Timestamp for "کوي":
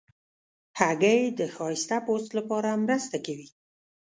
3.25-3.47